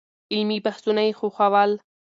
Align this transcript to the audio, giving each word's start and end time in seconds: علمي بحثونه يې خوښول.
علمي 0.33 0.57
بحثونه 0.65 1.01
يې 1.07 1.17
خوښول. 1.19 1.71